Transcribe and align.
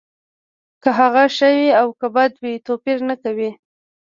که 0.83 0.89
هغه 0.99 1.23
ښه 1.35 1.49
وي 1.57 1.69
او 1.81 1.87
که 1.99 2.07
بد 2.15 2.31
وي 2.41 2.53
توپیر 2.65 2.97
نه 3.09 3.15
کوي 3.23 3.51